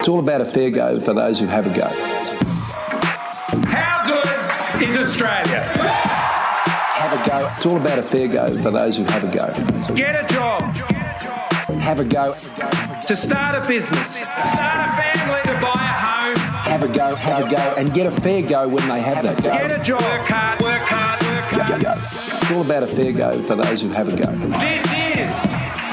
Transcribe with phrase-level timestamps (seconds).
[0.00, 1.86] It's all about a fair go for those who have a go.
[3.68, 5.60] How good is Australia?
[5.60, 7.44] Have a go.
[7.44, 9.94] It's all about a fair go for those who have a go.
[9.94, 10.62] Get a job,
[11.82, 12.32] Have a go.
[12.32, 16.36] to start a business, start a family, to buy a home.
[16.70, 17.14] Have a go.
[17.14, 17.74] Have a go.
[17.76, 19.50] And get a fair go when they have that go.
[19.50, 21.82] Get a job, work hard, work hard, work hard.
[21.82, 21.90] go.
[21.92, 24.32] It's all about a fair go for those who have a go.
[24.60, 25.42] This is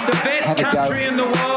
[0.05, 1.57] the best country in the world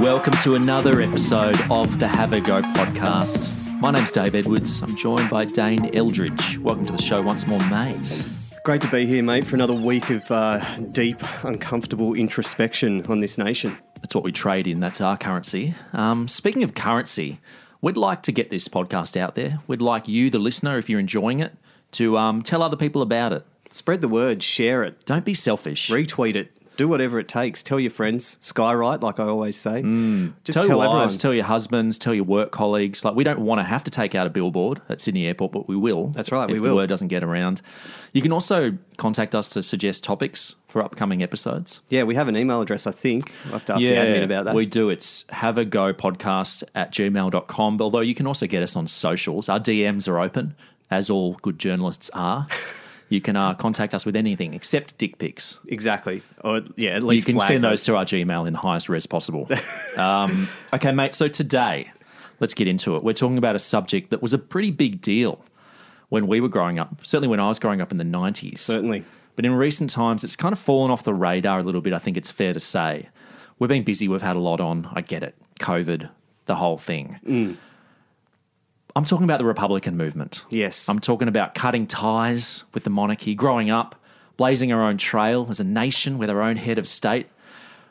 [0.00, 3.78] Welcome to another episode of the Have a Go podcast.
[3.80, 4.82] My name's Dave Edwards.
[4.82, 6.58] I'm joined by Dane Eldridge.
[6.58, 8.22] Welcome to the show once more, mate.
[8.64, 13.36] Great to be here, mate, for another week of uh, deep, uncomfortable introspection on this
[13.36, 13.76] nation.
[13.96, 14.80] That's what we trade in.
[14.80, 15.74] That's our currency.
[15.92, 17.40] Um, speaking of currency,
[17.82, 19.60] we'd like to get this podcast out there.
[19.66, 21.52] We'd like you, the listener, if you're enjoying it,
[21.92, 23.44] to um, tell other people about it.
[23.68, 25.90] Spread the word, share it, Don't be selfish.
[25.90, 27.62] retweet it, do whatever it takes.
[27.62, 29.82] Tell your friends, skywrite, like I always say.
[29.82, 30.32] Just Mm.
[30.44, 30.96] tell, tell, your everyone.
[30.98, 33.04] wives, tell your husbands, tell your work colleagues.
[33.04, 35.68] Like we don't want to have to take out a billboard at Sydney Airport, but
[35.68, 36.08] we will.
[36.08, 36.76] That's right, If we the will.
[36.76, 37.60] word doesn't get around,
[38.12, 41.82] you can also contact us to suggest topics for upcoming episodes.
[41.88, 43.32] yeah, we have an email address, I think.
[43.46, 44.54] I'll have to ask the admin about that.
[44.54, 44.88] We do.
[44.90, 47.80] It's have a go podcast at gmail.com.
[47.80, 49.48] Although you can also get us on socials.
[49.48, 50.54] Our DMs are open,
[50.90, 52.46] as all good journalists are.
[53.10, 55.58] You can uh, contact us with anything except dick pics.
[55.66, 56.22] exactly.
[56.42, 59.04] Or, yeah, at least You can send those to our Gmail in the highest res
[59.06, 59.48] possible.
[59.98, 61.12] um, okay, mate.
[61.12, 61.90] So today,
[62.38, 63.02] let's get into it.
[63.02, 65.44] We're talking about a subject that was a pretty big deal
[66.08, 67.04] when we were growing up.
[67.04, 68.58] Certainly when I was growing up in the 90s.
[68.58, 69.04] Certainly.
[69.34, 71.98] But in recent times, it's kind of fallen off the radar a little bit, I
[71.98, 73.08] think it's fair to say.
[73.58, 74.88] We've been busy, we've had a lot on.
[74.92, 75.34] I get it.
[75.58, 76.08] COVID,
[76.46, 77.56] the whole thing.
[78.96, 80.44] I'm talking about the Republican movement.
[80.50, 80.88] Yes.
[80.88, 83.94] I'm talking about cutting ties with the monarchy, growing up,
[84.36, 87.28] blazing our own trail as a nation with our own head of state.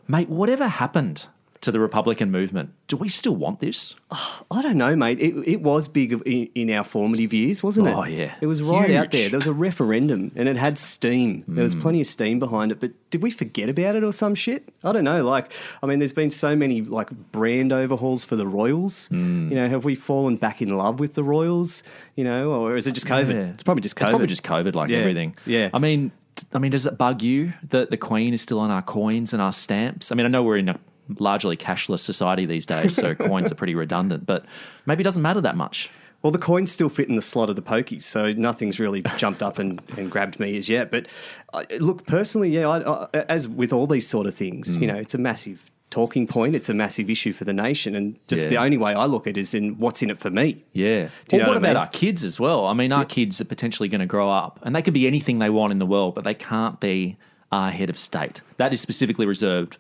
[0.08, 1.27] Mate, whatever happened
[1.61, 2.71] to the Republican movement?
[2.88, 3.95] Do we still want this?
[4.11, 5.19] I don't know, mate.
[5.19, 7.92] It, it was big in, in our formative years, wasn't it?
[7.95, 8.33] Oh, yeah.
[8.42, 9.30] It was right out there.
[9.30, 11.43] There was a referendum and it had steam.
[11.48, 11.64] There Mm.
[11.64, 14.64] was plenty of steam behind it, but did we forget about it or some shit?
[14.83, 15.23] I don't know.
[15.23, 15.52] Like,
[15.83, 19.09] I mean, there's been so many like brand overhauls for the Royals.
[19.09, 19.49] Mm.
[19.49, 21.83] You know, have we fallen back in love with the Royals?
[22.15, 23.33] You know, or is it just COVID?
[23.33, 23.49] Yeah.
[23.53, 24.02] It's probably just COVID.
[24.02, 24.98] It's probably just COVID, like Yeah.
[24.99, 25.36] everything.
[25.45, 25.69] Yeah.
[25.73, 26.11] I mean,
[26.53, 29.42] I mean, does it bug you that the Queen is still on our coins and
[29.42, 30.11] our stamps?
[30.11, 30.80] I mean, I know we're in a
[31.17, 34.45] largely cashless society these days, so coins are pretty redundant, but
[34.86, 35.89] maybe it doesn't matter that much.
[36.21, 39.42] Well, the coins still fit in the slot of the pokies, so nothing's really jumped
[39.42, 40.92] up and, and grabbed me as yet.
[40.92, 41.08] But
[41.53, 44.81] uh, look, personally, yeah, I, I, as with all these sort of things, Mm.
[44.81, 46.55] you know, it's a massive talking point.
[46.55, 48.49] It's a massive issue for the nation, and just Yeah.
[48.49, 50.64] the only way I look at it is in what's in it for me.
[50.73, 51.08] Yeah.
[51.30, 51.77] Do well, what what about mean?
[51.77, 52.65] our kids as well?
[52.65, 55.39] I mean, our kids are potentially going to grow up and they could be anything
[55.39, 57.15] they want in the world, but they can't be
[57.52, 58.42] our head of state.
[58.58, 59.77] That is specifically reserved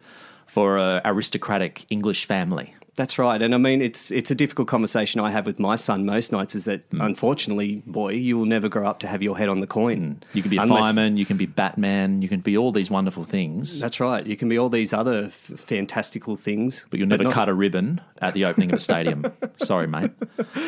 [0.49, 2.73] for a aristocratic English family.
[2.95, 6.05] That's right, and I mean, it's it's a difficult conversation I have with my son
[6.05, 6.53] most nights.
[6.55, 6.99] Is that Hmm.
[7.01, 10.21] unfortunately, boy, you will never grow up to have your head on the coin.
[10.33, 12.89] You can be a Unless- fireman, you can be Batman, you can be all these
[12.91, 14.25] wonderful things, That's right.
[14.25, 17.53] You can be all these other f- fantastical things, but you'll never not- cut a
[17.53, 19.23] ribbon at the opening of a stadium.
[19.57, 20.11] Sorry, mate.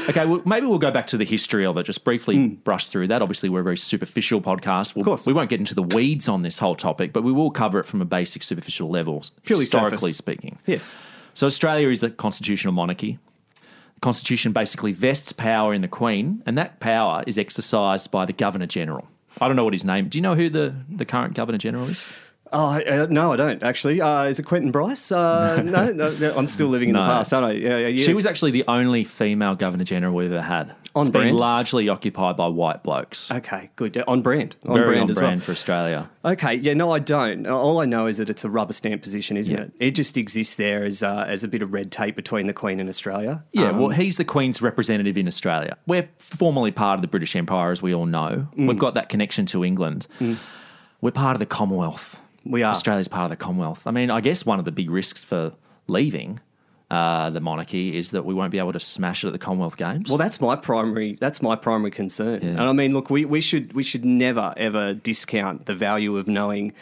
[0.10, 3.08] Okay, well, maybe we'll go back to the history of it, just briefly brush through
[3.08, 3.22] that.
[3.22, 4.96] Obviously, we're a very superficial podcast.
[4.96, 5.10] We'll, Hmm.
[5.10, 5.26] course.
[5.26, 7.86] We won't get into the weeds on this whole topic, but we will cover it
[7.86, 10.18] from a basic superficial level, Purely historically surface.
[10.18, 10.58] speaking.
[10.66, 10.96] Yes.
[11.34, 13.20] So Australia is a constitutional monarchy.
[13.96, 18.34] The Constitution basically vests power in the Queen, and that power is exercised by the
[18.34, 19.08] Governor General.
[19.40, 20.06] I don't know what his name.
[20.06, 20.12] Is.
[20.12, 22.04] Do you know who the, the current Governor General is?
[22.54, 24.02] Oh uh, no, I don't actually.
[24.02, 25.10] Uh, is it Quentin Bryce?
[25.12, 27.04] Uh, no, no, no, I'm still living in No.
[27.04, 27.52] the past, aren't I?
[27.54, 28.04] Yeah, yeah, yeah.
[28.04, 30.76] She was actually the only female Governor General we've ever had.
[30.94, 31.38] On it's been brand?
[31.38, 33.32] largely occupied by white blokes.
[33.32, 33.70] okay.
[33.78, 34.56] Good Yeah, on brand.
[34.68, 35.46] On Very brand on as brand well.
[35.46, 36.10] for Australia.
[36.26, 37.48] Okay, yeah, no, I don't.
[37.48, 39.64] All I know is that it's a rubber stamp position, isn't Yeah.
[39.64, 39.72] it?
[39.80, 42.80] It just exists there as uh, as a bit of red tape between the Queen
[42.80, 43.44] and Australia.
[43.54, 45.78] Yeah, Um, well, he's the Queen's representative in Australia.
[45.88, 48.48] We're formally part of the British Empire, as we all know.
[48.58, 48.68] Mm.
[48.68, 50.08] We've got that connection to England.
[51.00, 52.20] We're part of the Commonwealth.
[52.44, 52.72] We are.
[52.72, 53.88] Australia's part of the Commonwealth.
[53.88, 55.54] I mean, I guess one of the big risks for
[55.88, 56.40] leaving
[56.92, 59.78] uh, the monarchy is that we won't be able to smash it at the Commonwealth
[59.78, 60.10] Games.
[60.10, 61.18] Well, that's my primary.
[61.22, 62.42] That's my primary concern.
[62.44, 62.50] Yeah.
[62.50, 66.28] And I mean, look, we, we should we should never ever discount the value of
[66.28, 66.74] knowing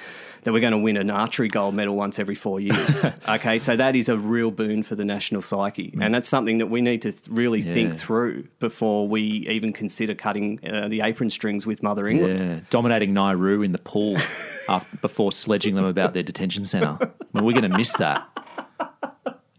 [0.44, 3.06] that we're going to win an archery gold medal once every four years.
[3.30, 6.68] okay, so that is a real boon for the national psyche, and that's something that
[6.68, 7.74] we need to really Yeah.
[7.74, 12.40] think through before we even consider cutting uh, the apron strings with Mother England.
[12.40, 14.16] yeah, dominating Nauru in the pool
[14.70, 16.98] after, before sledging them about their detention centre.
[17.02, 18.26] I mean, we're going to miss that.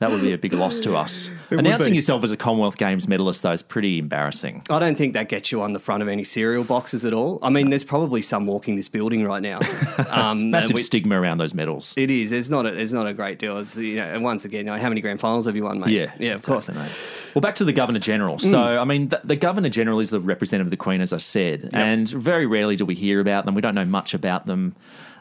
[0.01, 1.29] That would be a big loss to us.
[1.51, 4.63] would Announcing yourself as a Commonwealth Games medalist, though, is pretty embarrassing.
[4.71, 7.39] I don't think that gets you on the front of any cereal boxes at all.
[7.43, 9.61] I mean, there's probably some walking this building right now.
[10.11, 11.95] Um, Massive we- stigma around those medals.
[11.97, 12.31] It is.
[12.31, 12.67] There's not.
[12.67, 13.59] A, there's not a great deal.
[13.59, 15.79] It's you know, and once again, you know, how many grand finals have you won,
[15.79, 15.91] mate?
[15.91, 16.69] Yeah, yeah, of exactly, course.
[16.71, 17.33] mate.
[17.35, 18.39] Well, back to the Governor General.
[18.39, 21.19] So, I mean, the, the Governor General is the representative of the Queen, as I
[21.19, 23.55] said, and very rarely do we hear about them.
[23.55, 24.75] We don't know much about them.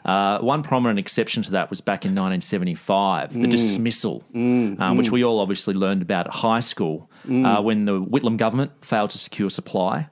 [0.04, 5.22] Uh, one prominent exception to that was back in 1975, the dismissal, uh, which we
[5.24, 9.50] all obviously learned about at high school uh, when the Whitlam government failed to secure
[9.50, 10.08] supply.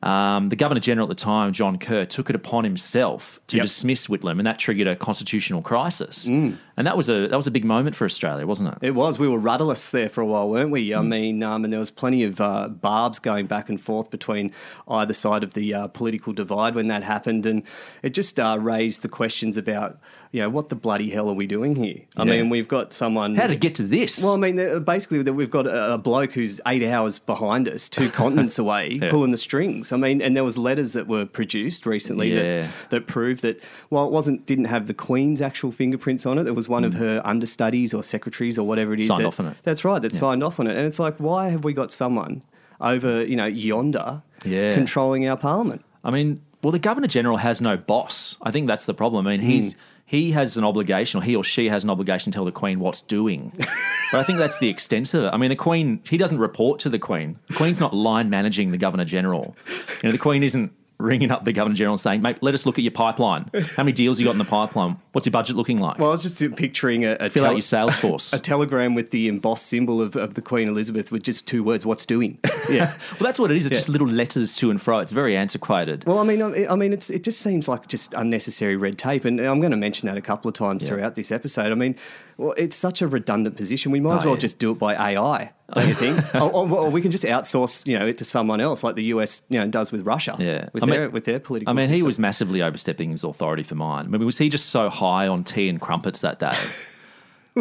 [0.00, 3.64] Um, the Governor General at the time, John Kerr, took it upon himself to Yep.
[3.64, 6.26] dismiss Whitlam, and that triggered a constitutional crisis.
[6.26, 8.78] And that was a that was a big moment for Australia, wasn't it?
[8.82, 9.18] It was.
[9.18, 10.94] We were rudderless there for a while, weren't we?
[10.94, 14.52] I mean, um, and there was plenty of uh, barbs going back and forth between
[14.86, 17.62] either side of the uh, political divide when that happened, and
[18.02, 19.98] it just uh, raised the questions about,
[20.30, 22.02] you know, what the bloody hell are we doing here?
[22.16, 22.30] I Yeah.
[22.30, 23.34] mean, we've got someone.
[23.34, 24.22] How did it get to this?
[24.22, 27.68] Well, I mean, uh, basically, that we've got a, a bloke who's eight hours behind
[27.68, 29.10] us, two continents away, Yeah.
[29.10, 29.92] pulling the strings.
[29.92, 32.62] I mean, and there was letters that were produced recently Yeah.
[32.62, 36.44] that, that proved that while it wasn't didn't have the Queen's actual fingerprints on it,
[36.44, 39.08] there was one of her understudies or secretaries or whatever it is Mm.
[39.08, 39.56] Signed that- off on it.
[39.62, 40.76] That's right, that signed off on it.
[40.76, 42.42] And it's like, why have we got someone
[42.80, 44.74] over, you know, yonder Yeah.
[44.74, 45.84] controlling our parliament?
[46.04, 48.36] I mean, well, the Governor General has no boss.
[48.42, 49.26] I think that's the problem.
[49.26, 49.76] I mean, he's
[50.08, 52.80] he has an obligation, or he or she has an obligation to tell the Queen
[52.80, 53.52] what's doing.
[53.58, 53.68] but
[54.14, 55.28] I think that's the extent of it.
[55.28, 57.38] I mean, the Queen he doesn't report to the Queen.
[57.48, 59.54] The Queen's not line managing the Governor General.
[60.02, 62.66] You know, the Queen isn't ringing up the Governor General and saying, "Mate, let us
[62.66, 63.50] look at your pipeline.
[63.76, 64.96] How many deals you got in the pipeline?
[65.12, 65.98] What's your budget looking like?
[65.98, 69.10] Well, I was just picturing a, a, Fill out your sales force." a telegram with
[69.10, 72.38] the embossed symbol of, of the Queen Elizabeth with just two words, what's doing?
[72.68, 72.94] Yeah.
[73.18, 73.64] well, that's what it is.
[73.64, 73.78] It's Yeah.
[73.78, 74.98] just little letters to and fro.
[74.98, 76.04] It's very antiquated.
[76.06, 79.24] Well, I mean, I I mean, it's it just seems like just unnecessary red tape,
[79.24, 80.88] and I'm going to mention that a couple of times Yeah.
[80.90, 81.72] throughout this episode.
[81.72, 81.96] I mean,
[82.38, 83.90] well, it's such a redundant position.
[83.90, 86.34] We might as well just do it by AI, don't you think?
[86.36, 89.04] or, or, or we can just outsource, you know, it to someone else, like the
[89.06, 90.36] US, you know, does with Russia.
[90.38, 90.68] Yeah.
[90.72, 91.70] with I mean- their with their political.
[91.70, 94.06] I mean, he was massively overstepping his authority for mine.
[94.06, 96.56] I mean, was he just so high on tea and crumpets that day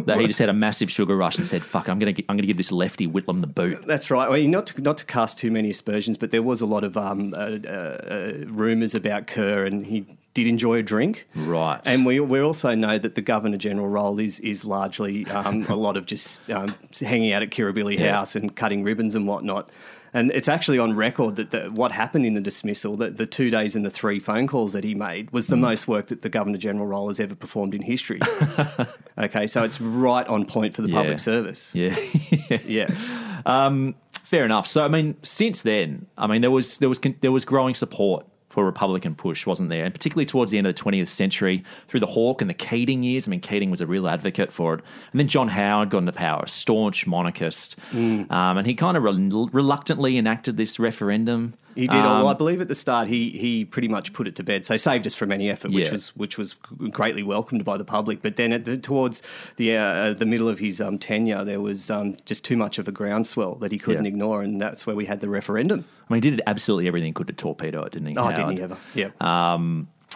[0.05, 2.47] that he just had a massive sugar rush and said, "Fuck, I'm gonna I'm gonna
[2.47, 4.29] give this lefty Whitlam the boot." That's right.
[4.29, 6.97] Well, not to, not to cast too many aspersions, but there was a lot of
[6.97, 11.27] um, uh, uh, rumours about Kerr, and he did enjoy a drink.
[11.33, 11.81] Right.
[11.85, 15.75] And we, we also know that the Governor General role is is largely um, a
[15.75, 16.67] lot of just um,
[16.99, 18.13] hanging out at Kirribilli Yeah.
[18.13, 19.71] House and cutting ribbons and whatnot.
[20.13, 23.49] And it's actually on record that the, what happened in the dismissal, that the two
[23.49, 25.63] days and the three phone calls that he made, was the Hmm.
[25.63, 28.19] most work that the Governor General role has ever performed in history.
[29.17, 30.95] okay, so it's right on point for the Yeah.
[30.95, 31.73] public service.
[31.75, 31.95] yeah.
[32.65, 32.87] Yeah.
[34.23, 34.67] Fair enough.
[34.67, 38.25] So I mean, since then, I mean, there was there was there was growing support
[38.57, 39.85] for a Republican push, wasn't there?
[39.85, 43.03] And particularly towards the end of the 20th century, through the Hawke and the Keating
[43.03, 43.27] years.
[43.27, 44.81] I mean, Keating was a real advocate for it.
[45.11, 47.75] And then John Howard got into power, a staunch monarchist,
[48.31, 51.53] um, and he kind of rel- reluctantly enacted this referendum.
[51.77, 51.99] He did.
[51.99, 54.65] Um, well, I believe at the start he he pretty much put it to bed,
[54.65, 55.91] so saved us from any effort, which Yeah.
[55.91, 56.53] was which was
[56.91, 58.21] greatly welcomed by the public.
[58.21, 59.21] But then at the, towards
[59.57, 62.87] the uh, the middle of his um, tenure, there was um, just too much of
[62.87, 64.09] a groundswell that he couldn't Yeah.
[64.09, 65.85] ignore, and that's where we had the referendum.
[66.09, 68.17] I mean, he did absolutely everything he could to torpedo it, didn't he?
[68.17, 68.77] Oh, didn't he ever?
[68.95, 69.09] Yeah.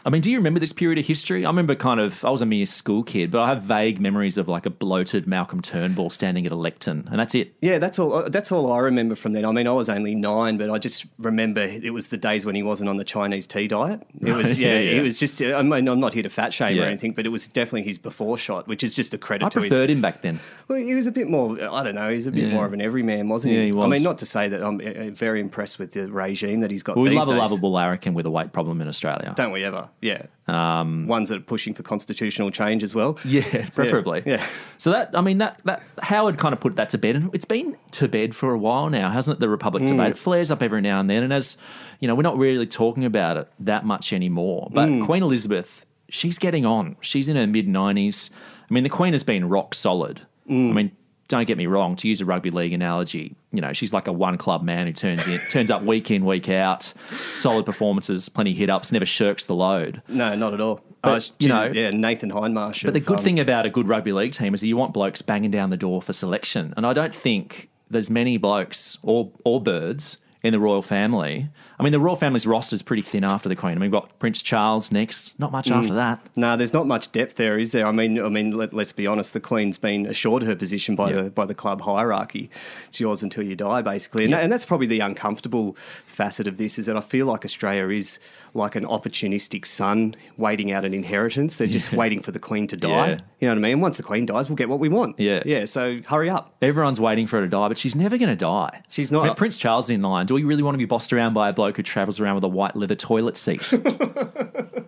[0.03, 1.45] I mean, do you remember this period of history?
[1.45, 4.37] I remember kind of, I was a mere school kid, but I have vague memories
[4.39, 7.53] of like a bloated Malcolm Turnbull standing at a lectern, and that's it.
[7.61, 8.15] Yeah, that's all.
[8.15, 9.45] uh, That's all I remember from then.
[9.45, 12.55] I mean, I was only nine, but I just remember it was the days when
[12.55, 14.01] he wasn't on the Chinese tea diet.
[14.19, 14.91] It was, yeah, Yeah, yeah.
[14.97, 15.39] it was just.
[15.39, 17.99] I mean, I'm not here to fat shame or anything, but it was definitely his
[17.99, 19.69] before shot, which is just a credit I to his.
[19.69, 20.39] preferred him back then.
[20.67, 21.51] Well, he was a bit more.
[21.61, 22.09] I don't know.
[22.09, 22.53] He's a bit Yeah.
[22.55, 23.71] more of an everyman, wasn't Yeah, he?
[23.71, 26.71] he I mean, not to say that I'm uh, very impressed with the regime that
[26.71, 26.97] he's got.
[26.97, 27.39] We these love a days.
[27.39, 29.33] lovable larrikin with a weight problem in Australia.
[29.35, 29.89] Don't we ever?
[30.01, 30.25] Yeah.
[30.47, 33.17] Um, Ones that are pushing for constitutional change as well.
[33.23, 34.23] Yeah, preferably.
[34.25, 34.45] Yeah.
[34.77, 37.45] So that I mean that that Howard kind of put that to bed, and it's
[37.45, 39.39] been to bed for a while now, hasn't it?
[39.39, 39.87] The Republic mm.
[39.87, 41.57] debate it flares up every now and then, and as
[41.99, 44.69] you know, we're not really talking about it that much anymore.
[44.71, 45.05] But mm.
[45.05, 46.97] Queen Elizabeth, she's getting on.
[47.01, 48.29] She's in her mid nineties.
[48.69, 50.21] I mean, the Queen has been rock solid.
[50.49, 50.69] Mm.
[50.69, 50.91] I mean.
[51.31, 51.95] Don't get me wrong.
[51.95, 54.91] To use a rugby league analogy, you know she's like a one club man who
[54.91, 56.93] turns in, turns up week in, week out,
[57.35, 60.01] solid performances, plenty hit ups, never shirks the load.
[60.09, 60.81] No, not at all.
[61.01, 62.83] But, Oh, you know- yeah, Nathan Hindmarsh.
[62.83, 64.93] But the good um, thing about a good rugby league team is that you want
[64.93, 66.73] blokes banging down the door for selection.
[66.75, 71.47] And I don't think there's many blokes or or birds in the royal family.
[71.81, 73.71] I mean, the royal family's roster is pretty thin after the Queen.
[73.71, 75.37] I mean, we've got Prince Charles next.
[75.39, 75.75] Not much mm.
[75.75, 76.19] after that.
[76.35, 77.87] No, there's not much depth there, is there?
[77.87, 79.33] I mean, I mean, let, us be honest.
[79.33, 81.23] The Queen's been assured her position by Yeah.
[81.23, 82.51] the by the club hierarchy.
[82.87, 84.39] It's yours until you die, basically, and, Yeah.
[84.39, 86.77] and that's probably the uncomfortable facet of this.
[86.77, 88.19] Is that I feel like Australia is
[88.53, 91.57] like an opportunistic son waiting out an inheritance.
[91.57, 93.09] They're just waiting for the Queen to die.
[93.09, 93.17] Yeah.
[93.39, 93.79] You know what I mean?
[93.79, 95.19] Once the Queen dies, we'll get what we want.
[95.19, 95.41] Yeah.
[95.45, 95.65] yeah.
[95.65, 96.53] So hurry up.
[96.61, 98.83] Everyone's waiting for her to die, but she's never going to die.
[98.89, 99.23] She's not.
[99.23, 100.27] I mean, Prince Charles in line.
[100.27, 102.43] Do we really want to be bossed around by a bloke who travels around with
[102.43, 103.61] a white leather toilet seat?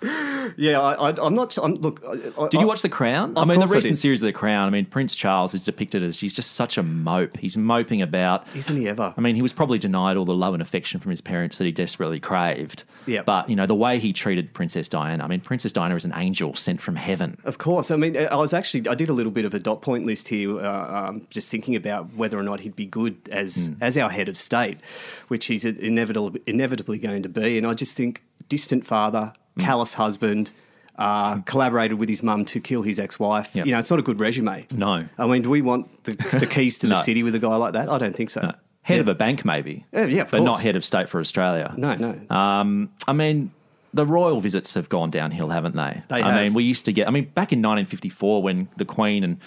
[0.00, 1.56] Did Yeah, I, I, I'm not.
[1.58, 3.36] I'm, look, I, you watch The Crown?
[3.36, 4.66] I mean, the recent series of The Crown.
[4.66, 7.36] I mean, Prince Charles is depicted as he's just such a mope.
[7.36, 8.46] He's moping about.
[8.54, 9.14] Isn't he ever?
[9.16, 11.64] I mean, he was probably denied all the love and affection from his parents that
[11.64, 12.84] he desperately craved.
[13.06, 13.26] Yep.
[13.26, 16.12] But, you know, the way he treated Princess Diana, I mean, Princess Diana is an
[16.16, 17.38] angel sent from heaven.
[17.44, 17.90] Of course.
[17.90, 20.28] I mean, I was actually, I did a little bit of a dot point list
[20.28, 23.74] here, uh, um, just thinking about whether or not he'd be good as Hmm.
[23.80, 24.78] as our head of state,
[25.28, 27.58] which he's inevitably, inevitably going to be.
[27.58, 29.32] And I just think distant father.
[29.60, 30.50] Callous husband,
[30.96, 33.54] uh, collaborated with his mum to kill his ex wife.
[33.54, 33.66] Yep.
[33.66, 34.66] You know, it's not a good resume.
[34.72, 35.06] No.
[35.18, 37.72] I mean, do we want the, the keys to the city with a guy like
[37.74, 37.88] that?
[37.88, 38.40] I don't think so.
[38.82, 39.00] Head Yeah.
[39.00, 39.84] of a bank, maybe.
[39.92, 41.74] Yeah, yeah, But not head of state for Australia.
[41.76, 42.34] No, no.
[42.34, 43.50] Um, I mean,
[43.92, 46.02] the royal visits have gone downhill, haven't they?
[46.08, 46.42] They I have.
[46.42, 47.06] mean, we used to get.
[47.08, 49.38] I mean, back in 1954, when the Queen and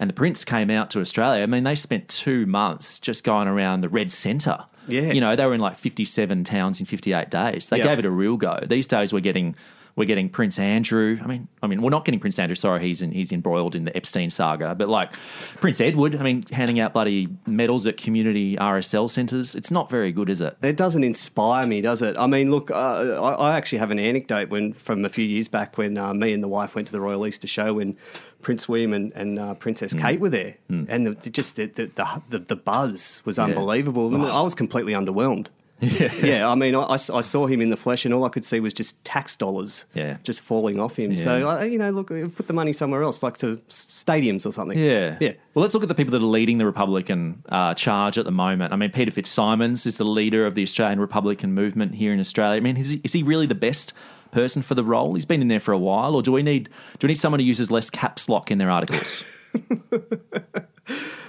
[0.00, 3.48] and the Prince came out to Australia, I mean, they spent two months just going
[3.48, 4.64] around the Red Centre.
[4.88, 5.12] Yeah.
[5.12, 7.68] you know, they were in like 57 towns in 58 days.
[7.68, 7.84] They Yeah.
[7.84, 8.58] gave it a real go.
[8.66, 9.54] These days, we're getting.
[9.98, 11.18] We're getting Prince Andrew.
[11.20, 12.54] I mean, I mean, we're not getting Prince Andrew.
[12.54, 14.76] Sorry, he's in, he's embroiled in the Epstein saga.
[14.76, 15.12] But like
[15.56, 19.56] Prince Edward, I mean, handing out bloody medals at community RSL centres.
[19.56, 20.56] It's not very good, is it?
[20.62, 22.16] It doesn't inspire me, does it?
[22.16, 25.48] I mean, look, uh, I, I actually have an anecdote when from a few years
[25.48, 27.96] back when uh, me and the wife went to the Royal Easter Show when
[28.40, 29.98] Prince William and, and uh, Princess Hmm.
[29.98, 31.90] Kate were there, and the, just the, the,
[32.28, 34.14] the, the, buzz was unbelievable.
[34.14, 35.48] And I was completely underwhelmed.
[35.80, 36.12] Yeah.
[36.14, 38.72] Yeah, I mean, I saw him in the flesh, and all I could see was
[38.74, 40.16] just tax dollars, Yeah.
[40.24, 41.12] just falling off him.
[41.12, 41.22] Yeah.
[41.22, 44.52] So, I, you know, look, uh, put the money somewhere else, like to stadiums or
[44.52, 44.76] something.
[44.78, 45.16] Yeah.
[45.20, 45.34] yeah.
[45.54, 48.32] Well, let's look at the people that are leading the Republican uh, charge at the
[48.32, 48.72] moment.
[48.72, 52.56] I mean, Peter Fitzsimons is the leader of the Australian Republican movement here in Australia.
[52.56, 53.92] I mean, is he, is he really the best
[54.32, 55.14] person for the role?
[55.14, 56.68] He's been in there for a while, or do we need
[56.98, 59.24] do we need someone who uses less caps lock in their articles?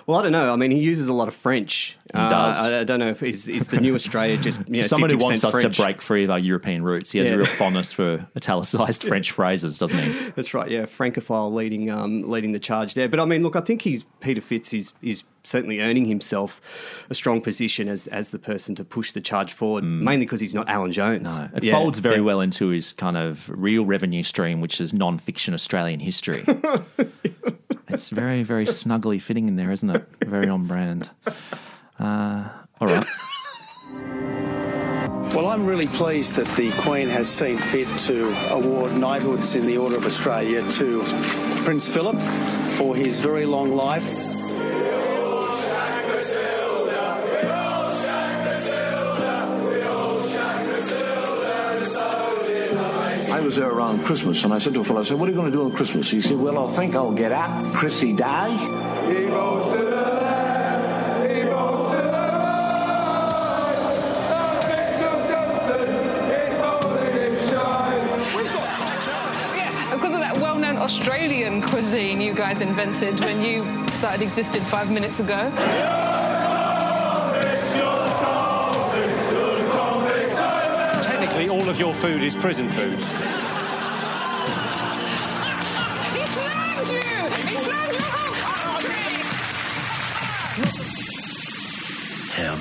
[0.09, 0.51] Well, I don't know.
[0.51, 1.95] I mean, he uses a lot of French.
[2.07, 2.57] He does.
[2.57, 5.17] I, I don't know if is, is the new Australia just you know, someone who
[5.17, 7.11] 50% wants us to break free of our European roots.
[7.11, 7.35] He has Yeah.
[7.35, 10.29] a real fondness for italicized French phrases, doesn't he?
[10.35, 10.67] That's right.
[10.67, 13.07] Yeah, Francophile leading um, leading the charge there.
[13.07, 17.13] But I mean, look, I think he's Peter Fitz is is certainly earning himself a
[17.13, 19.83] strong position as as the person to push the charge forward.
[19.83, 21.31] Mainly because he's not Alan Jones.
[21.31, 21.51] Mm.
[21.51, 22.21] No, it Yeah, folds very yeah.
[22.21, 26.43] well into his kind of real revenue stream, which is non-fiction Australian history.
[27.99, 30.05] it's very, very snugly fitting in there, isn't it?
[30.23, 31.09] Very on brand.
[31.99, 33.05] Uh, all right.
[35.35, 39.77] Well, I'm really pleased that the Queen has seen fit to award knighthoods in the
[39.77, 41.03] Order of Australia to
[41.65, 42.17] Prince Philip
[42.77, 44.28] for his very long life.
[53.89, 55.31] I was there around Christmas, and I said to a fellow, I said, what are
[55.31, 56.11] you going to do on Christmas?
[56.11, 58.55] He said, well, I think I'll get up Chrissy Day.
[69.91, 75.19] Because of that well-known Australian cuisine you guys invented when you started existing five minutes
[75.19, 75.51] ago.
[81.01, 83.03] Technically, all of your food is prison food.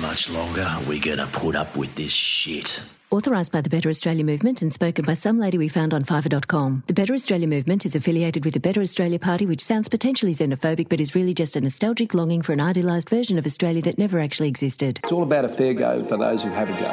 [0.09, 2.81] Much longer are we gonna put up with this shit?
[3.11, 6.81] Authorised by the Better Australia Movement and spoken by some lady we found on Fiverr.com.
[6.87, 10.89] The Better Australia Movement is affiliated with the Better Australia Party, which sounds potentially xenophobic
[10.89, 14.17] but is really just a nostalgic longing for an idealised version of Australia that never
[14.17, 14.99] actually existed.
[15.03, 16.91] It's all about a fair go for those who have a go.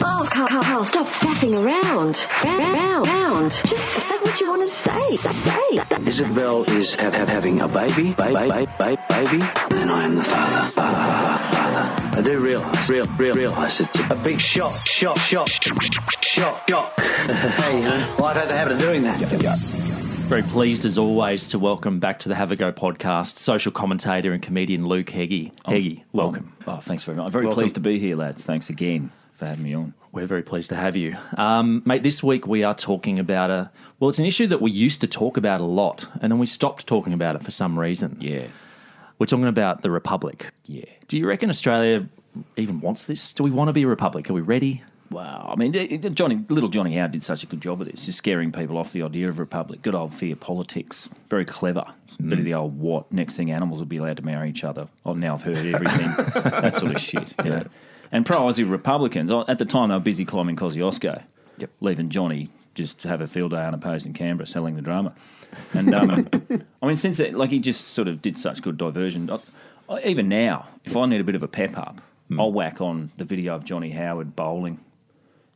[0.00, 2.16] Oh, Carl, Carl, Carl, stop faffing around.
[2.42, 3.52] Round, round, round.
[3.66, 5.16] Just say what you want to say.
[5.16, 6.08] Say.
[6.08, 10.66] Isabel is have, have having a baby, baby, baby, baby, and I am the father,
[10.72, 11.43] father, father, father.
[12.14, 17.00] I do realise, real, real, realise it's a big shock, shock, shock, shock, shock.
[17.00, 19.18] hey, you know, life has a habit of doing that.
[19.18, 24.32] Very pleased, as always, to welcome back to the Have a Go podcast social commentator
[24.32, 25.52] and comedian Luke Heggie.
[25.66, 26.52] Heggie, welcome.
[26.68, 27.26] Oh, thanks very much.
[27.26, 27.62] I'm very Welcome.
[27.62, 28.44] pleased to be here, lads.
[28.44, 29.92] Thanks again for having me on.
[30.12, 31.16] We're very pleased to have you.
[31.36, 34.70] Um, mate, this week we are talking about a, well, it's an issue that we
[34.70, 37.76] used to talk about a lot, and then we stopped talking about it for some
[37.76, 38.18] reason.
[38.20, 38.46] Yeah.
[39.18, 40.50] We're talking about the Republic.
[40.66, 40.84] Yeah.
[41.08, 42.06] Do you reckon Australia
[42.56, 43.32] even wants this?
[43.34, 44.28] Do we want to be a republic?
[44.28, 44.82] Are we ready?
[45.10, 45.50] Wow.
[45.52, 48.06] I mean, it- it- Johnny, little Johnny Howard did such a good job of this,
[48.06, 49.82] just scaring people off the idea of republic.
[49.82, 51.08] Good old fear politics.
[51.30, 51.84] Very clever.
[52.18, 53.12] A bit of the old what?
[53.12, 54.88] Next thing, animals will be allowed to marry each other.
[55.06, 56.08] Oh, now I've heard everything.
[56.42, 57.34] that sort of shit.
[57.44, 57.64] You know?
[58.10, 61.22] And pro Aussie Republicans, oh, at the time, they were busy climbing Kosciuszko,
[61.58, 61.70] Yep.
[61.80, 65.14] leaving Johnny just to have a field day unopposed in Canberra selling the drama.
[65.72, 66.28] And um,
[66.82, 69.30] I mean, since that, like he just sort of did such good diversion.
[69.30, 69.38] I,
[69.88, 72.00] I, even now, if I need a bit of a pep up,
[72.38, 74.80] I'll whack on the video of Johnny Howard bowling,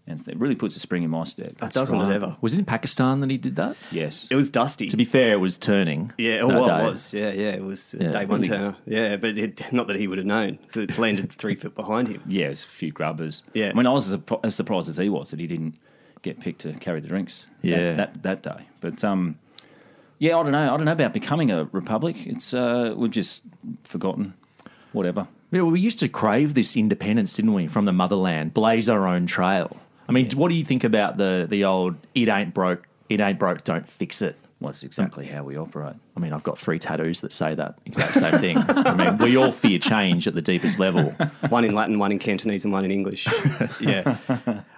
[0.07, 1.55] and it really puts a spring in my step.
[1.63, 2.37] It doesn't it ever?
[2.41, 3.77] Was it in Pakistan that he did that?
[3.91, 4.29] Yes.
[4.31, 4.89] It was dusty.
[4.89, 6.13] To be fair, it was turning.
[6.19, 7.13] Yeah, that well, it was.
[7.13, 8.11] Yeah, yeah, it was Yeah.
[8.11, 8.57] day one Really?
[8.57, 8.77] turner.
[8.87, 10.59] Yeah, but it, not that he would have known.
[10.69, 12.23] So it landed three foot behind him.
[12.27, 13.43] Yeah, it's a few grubbers.
[13.55, 13.71] Yeah.
[13.71, 15.75] I mean, I was as, as surprised as he was that he didn't
[16.23, 17.47] get picked to carry the drinks.
[17.63, 17.95] that- Yeah.
[17.95, 18.67] That, that, day.
[18.81, 19.39] But um,
[20.19, 20.75] yeah, I don't know.
[20.75, 22.27] I don't know about becoming a republic.
[22.27, 23.45] It's uh, we've just
[23.85, 24.35] forgotten.
[24.93, 25.29] Whatever.
[25.51, 29.07] Yeah, well, we used to crave this independence, didn't we, from the motherland, blaze our
[29.07, 29.77] own trail.
[30.09, 33.39] I mean, what do you think about the the old "it ain't broke, it ain't
[33.39, 34.37] broke, don't fix it"?
[34.61, 35.95] Well, that's exactly how we operate.
[36.17, 38.59] I mean, I've got three tattoos that say that exact same thing.
[38.59, 41.15] I mean, we all fear change at the deepest level.
[41.49, 43.27] One in Latin, one in Cantonese, and one in English.
[43.81, 44.17] yeah,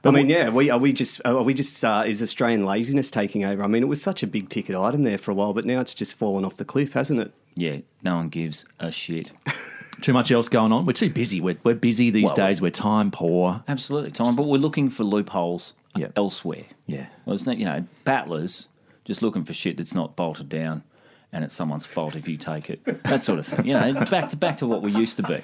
[0.04, 0.50] I mean, yeah.
[0.50, 3.62] We are we just are we just uh, is Australian laziness taking over?
[3.62, 5.80] I mean, it was such a big ticket item there for a while, but now
[5.80, 7.32] it's just fallen off the cliff, hasn't it?
[7.56, 9.32] Yeah, no one gives a shit.
[10.02, 10.86] Too much else going on.
[10.86, 11.42] We're too busy.
[11.42, 12.62] We're, we're busy these Well, days.
[12.62, 13.62] We're time poor.
[13.68, 16.08] Absolutely, time, But we're looking for loopholes Yeah.
[16.16, 16.64] elsewhere.
[16.86, 17.06] Yeah.
[17.26, 18.68] Well, it's not, you know, battlers
[19.10, 20.84] just looking for shit that's not bolted down,
[21.32, 22.84] and it's someone's fault if you take it.
[23.02, 23.66] That sort of thing.
[23.66, 25.42] You know, back to back to what we used to be.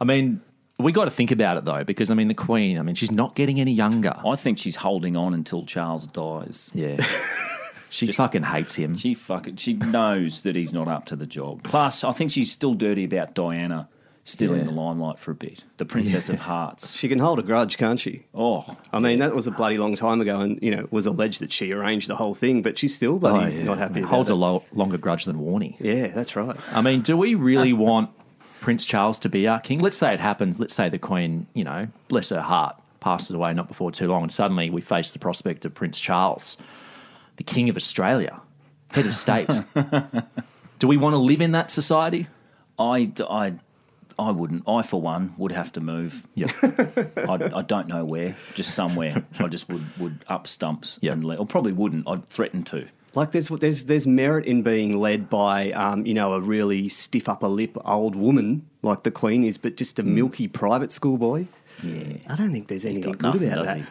[0.00, 0.40] I mean,
[0.80, 2.76] we got to think about it though, because I mean, the Queen.
[2.76, 4.14] I mean, she's not getting any younger.
[4.26, 6.72] I think she's holding on until Charles dies.
[6.74, 6.96] Yeah.
[7.90, 8.96] She fucking hates him.
[8.96, 11.62] She fucking she knows that he's not up to the job.
[11.62, 13.88] Plus, I think she's still dirty about Diana
[14.24, 15.64] still in the limelight for a bit.
[15.76, 16.96] The Princess of Hearts.
[16.96, 18.24] She can hold a grudge, can't she?
[18.34, 21.06] Oh, I mean, that was a bloody long time ago, and you know, it was
[21.06, 23.64] alleged that she arranged the whole thing, but she's still bloody Oh, yeah.
[23.64, 24.00] not happy.
[24.00, 24.32] about Holds it.
[24.32, 25.76] a lo- longer grudge than Warney.
[25.78, 26.56] Yeah, that's right.
[26.72, 28.10] I mean, do we really want
[28.60, 29.80] Prince Charles to be our king?
[29.80, 30.58] Let's say it happens.
[30.58, 34.22] Let's say the Queen, you know, bless her heart, passes away not before too long,
[34.22, 36.56] and suddenly we face the prospect of Prince Charles,
[37.36, 38.40] the King of Australia,
[38.92, 39.50] head of state.
[40.78, 42.26] do we want to live in that society?
[42.78, 43.54] I, I,
[44.18, 44.62] I wouldn't.
[44.68, 46.26] I, for one, would have to move.
[46.34, 46.46] Yeah.
[47.16, 49.24] I, I don't know where, just somewhere.
[49.38, 51.12] I just would, would up stumps Yeah.
[51.12, 52.06] and le- or probably wouldn't.
[52.08, 52.86] I'd threaten to.
[53.14, 57.28] Like there's there's there's merit in being led by um, you know a really stiff
[57.28, 61.46] upper lip old woman like the Queen is, but just a milky private school boy.
[61.82, 62.16] Yeah.
[62.28, 63.76] I don't think there's anything good nothing, about that.
[63.78, 63.82] he?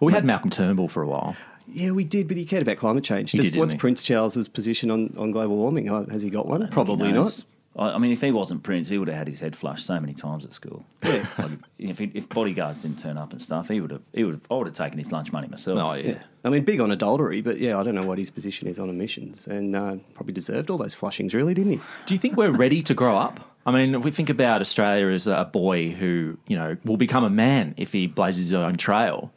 [0.00, 1.36] Well, we had Malcolm Turnbull for a while.
[1.66, 3.32] Yeah, we did, but he cared about climate change.
[3.32, 3.74] Does- did, what's?
[3.74, 5.86] Prince Charles's position on, on global warming?
[6.10, 6.66] Has he got one?
[6.68, 7.44] Probably not.
[7.76, 7.92] Knows.
[7.92, 9.98] I, I mean, if he wasn't Prince, he would have had his head flushed so
[10.00, 10.84] many times at school.
[11.02, 11.26] Yeah.
[11.38, 14.02] Like, if, he, if bodyguards didn't turn up and stuff, he would have.
[14.12, 14.42] He would have.
[14.50, 15.78] I would have taken his lunch money myself.
[15.78, 16.12] Oh, yeah.
[16.12, 16.18] Yeah.
[16.44, 18.88] I mean, big on adultery, but yeah, I don't know what his position is on
[18.88, 21.80] emissions, and uh, probably deserved all those flushings, really, didn't he?
[22.06, 23.40] Do you think we're ready to grow up?
[23.66, 27.24] I mean, if we think about Australia as a boy who, you know, will become
[27.24, 29.30] a man if he blazes his own trail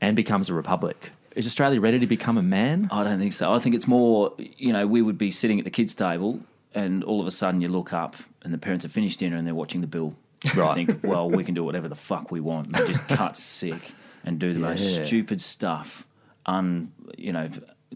[0.00, 1.10] and becomes a republic.
[1.36, 2.88] Is Australia ready to become a man?
[2.90, 3.52] I don't think so.
[3.52, 6.40] I think it's more, you know, we would be sitting at the kids' table
[6.74, 9.46] and all of a sudden you look up and the parents have finished dinner and
[9.46, 10.14] they're watching the bill.
[10.54, 10.76] Right.
[10.76, 12.66] You think, well, we can do whatever the fuck we want.
[12.66, 13.92] And they just cut sick
[14.24, 16.06] and do the most stupid stuff.
[16.46, 17.48] Un, you know,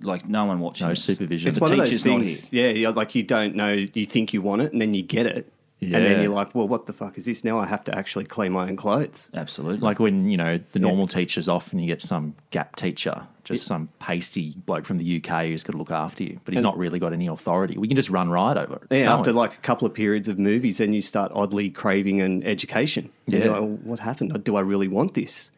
[0.02, 0.86] like no one watching.
[0.86, 1.02] No us.
[1.02, 1.48] supervision.
[1.48, 4.32] It's The one of those teacher's not things, yeah, like you don't know, you think
[4.32, 6.92] you want it, and then you get it, and then you're like, well, what the
[6.92, 7.44] fuck is this?
[7.44, 9.30] Now I have to actually clean my own clothes.
[9.32, 9.78] Absolutely.
[9.80, 13.64] Like when, you know, the normal teacher's off and you get some gap teacher, just
[13.66, 16.64] some pasty bloke from the UK who's got to look after you, but he's And-
[16.64, 17.78] not really got any authority.
[17.78, 18.96] We can just run right over it.
[18.96, 19.38] Yeah, after we?
[19.38, 23.10] like a couple of periods of movies, then you start oddly craving an education.
[23.26, 23.40] Yeah.
[23.40, 24.44] like, well, oh, what happened?
[24.44, 25.50] Do I really want this?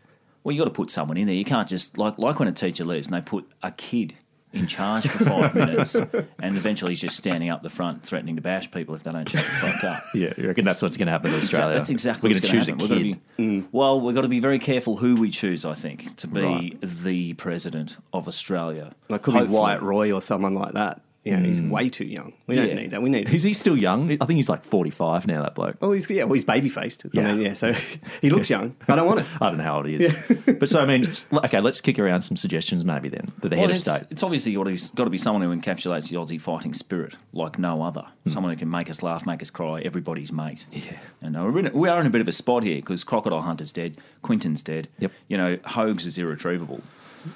[0.45, 1.37] Well, you got to put someone in there.
[1.37, 4.15] You can't just like like when a teacher leaves and they put a kid
[4.53, 8.43] in charge for five minutes, and eventually he's just standing up the front, threatening to
[8.43, 10.03] bash people if they don't shut the fuck up.
[10.15, 11.75] Yeah, you reckon that's what's going to happen to Australia?
[11.75, 13.05] That's exactly We're what's going to choose gonna a kid.
[13.05, 13.69] We've gotta be- mm.
[13.73, 15.65] Well, we've got to be very careful who we choose.
[15.65, 16.79] I think to be Right.
[16.81, 18.93] the president of Australia.
[19.09, 19.49] Like, could Hopefully.
[19.57, 21.01] be Wyatt Roy or someone like that.
[21.23, 22.33] You know, he's way too young.
[22.47, 22.75] We don't Yeah.
[22.77, 23.03] need that.
[23.03, 23.29] We need.
[23.29, 24.11] Is he still young?
[24.11, 25.77] I think he's like 45 now, that bloke.
[25.79, 27.05] Well, he's yeah, well, he's baby faced.
[27.13, 27.29] Yeah.
[27.29, 27.53] I mean, yeah.
[27.53, 27.73] So
[28.23, 28.75] he looks young.
[28.89, 29.27] I don't want it.
[29.41, 30.37] I don't know how old he is.
[30.59, 33.57] but so, I mean, s- okay, let's kick around some suggestions maybe then for the
[33.57, 34.05] Well, head of it's, state.
[34.09, 37.17] it's obviously got to, be, got to be someone who encapsulates the Aussie fighting spirit
[37.35, 38.07] like no other.
[38.25, 38.31] Hmm.
[38.31, 40.65] Someone who can make us laugh, make us cry, everybody's mate.
[40.73, 40.97] Yeah.
[41.21, 43.05] And uh, we're in, a- we are in a bit of a spot here because
[43.05, 44.89] Crocodile Hunter's dead, Quinton's dead.
[45.01, 45.13] Yep.
[45.29, 46.81] You know, Hoges is irretrievable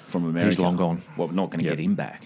[0.07, 0.47] from America.
[0.49, 1.03] He's long gone.
[1.17, 1.77] Well, we're not going to Yep.
[1.77, 2.23] get him back.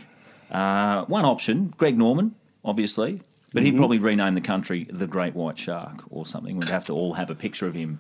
[0.52, 3.22] Uh, one option, Greg Norman, obviously.
[3.52, 3.66] But Mm-hmm.
[3.72, 6.58] he'd probably rename the country the Great White Shark or something.
[6.60, 8.00] We'd have to all have a picture of him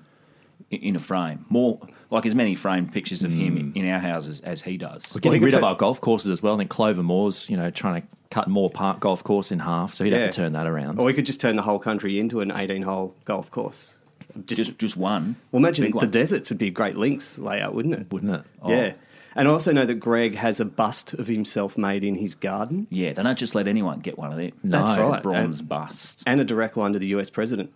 [0.71, 1.43] i- in a frame.
[1.49, 1.79] More
[2.12, 5.12] like as many framed pictures of him in, in our houses as he does.
[5.13, 6.53] We're getting he could rid of ta- our golf courses as well.
[6.53, 9.95] I think Clover Moore's, you know, trying to cut Moore Park golf course in half,
[9.95, 10.19] so he'd Yeah.
[10.19, 10.99] have to turn that around.
[10.99, 13.99] Or we could just turn the whole country into an 18 hole golf course.
[14.45, 15.35] Just, Just just one.
[15.51, 16.12] well, imagine big the one.
[16.12, 18.12] deserts would be a great links layout, wouldn't it?
[18.12, 18.41] Wouldn't it?
[18.67, 18.93] Yeah.
[19.35, 22.87] And I also know that Greg has a bust of himself made in his garden
[22.89, 24.51] Yeah, they don't just let anyone get one of them.
[24.63, 25.09] That's No.
[25.09, 25.21] right.
[25.23, 26.23] Bronze And- bust.
[26.25, 27.71] and a direct line to the US president.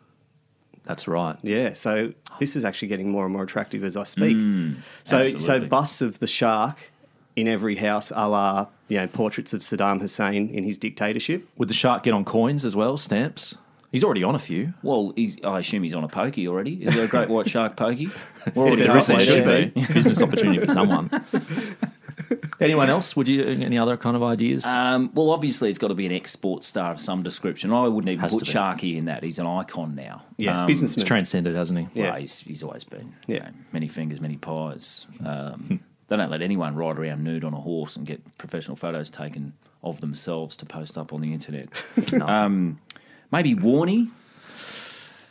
[0.85, 1.37] That's right.
[1.43, 4.35] Yeah, so this is actually getting more and more attractive as I speak.
[4.35, 6.91] Mm, so, so busts of the shark
[7.37, 11.47] in every house, a la you know portraits of Saddam Hussein in his dictatorship.
[11.57, 12.97] Would the shark get on coins as well?
[12.97, 13.55] Stamps?
[13.93, 14.73] He's already on a few.
[14.83, 16.83] Well, he's, I assume he's on a pokey already.
[16.83, 18.09] Is there a great white shark pokey?
[18.55, 19.61] We're already there's halfway a- There there.
[19.63, 21.09] should be business opportunity for someone.
[22.59, 23.15] Anyone else?
[23.15, 24.65] Would you any other kind of ideas?
[24.65, 27.73] Um, well, obviously, it's got to be an export star of some description.
[27.73, 28.51] I wouldn't even Has put to.
[28.51, 29.23] Sharky in that.
[29.23, 30.23] He's an icon now.
[30.37, 31.87] Yeah, Um, He's transcended, hasn't he?
[31.93, 32.11] Yeah.
[32.11, 33.13] Well, he's, he's always been.
[33.27, 33.35] Yeah.
[33.35, 35.05] You know, many fingers, many pies.
[35.25, 39.09] Um, they don't let anyone ride around nude on a horse and get professional photos
[39.09, 39.53] taken
[39.83, 41.67] of themselves to post up on the internet.
[42.21, 42.79] um,
[43.33, 44.09] maybe Warney.